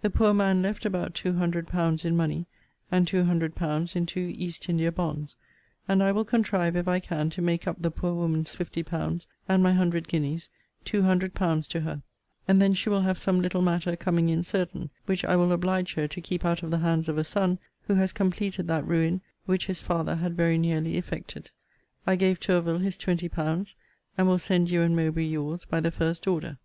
[0.00, 2.46] The poor man left about two hundred pounds in money,
[2.90, 5.36] and two hundred pounds in two East India bonds;
[5.86, 9.28] and I will contrive, if I can, to make up the poor woman's fifty pounds,
[9.48, 10.50] and my hundred guineas,
[10.84, 12.02] two hundred pounds to her;
[12.48, 15.94] and then she will have some little matter coming in certain, which I will oblige
[15.94, 19.20] her to keep out of the hands of a son, who has completed that ruin
[19.46, 21.50] which his father had very nearly effected.
[22.04, 23.76] I gave Tourville his twenty pounds,
[24.18, 26.58] and will send you and Mowbray your's by the first order.